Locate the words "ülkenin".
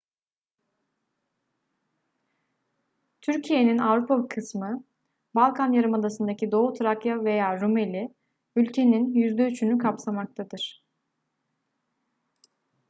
8.55-9.13